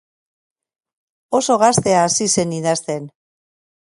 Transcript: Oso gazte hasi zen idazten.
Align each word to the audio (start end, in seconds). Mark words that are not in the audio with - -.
Oso 1.39 1.57
gazte 1.63 1.93
hasi 1.99 2.27
zen 2.37 2.55
idazten. 2.61 3.07